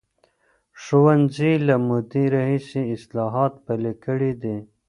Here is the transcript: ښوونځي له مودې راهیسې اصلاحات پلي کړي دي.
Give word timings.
ښوونځي 0.81 1.53
له 1.67 1.75
مودې 1.87 2.23
راهیسې 2.35 2.81
اصلاحات 2.95 3.53
پلي 3.65 3.93
کړي 4.05 4.31
دي. 4.41 4.57